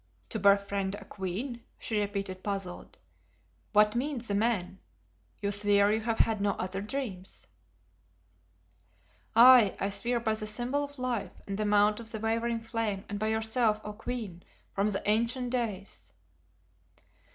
[0.29, 2.97] "To befriend a queen," she repeated puzzled.
[3.71, 4.79] "What means the man?
[5.41, 7.45] You swear you have had no other dreams?"
[9.35, 13.03] "Aye, I swear by the Symbol of Life and the Mount of the Wavering Flame,
[13.09, 14.41] and by yourself, O Queen
[14.73, 16.11] from the ancient days."